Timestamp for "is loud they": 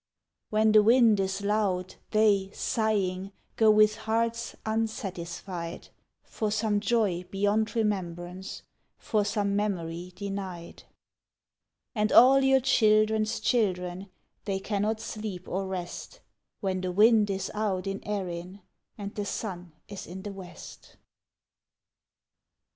1.19-2.49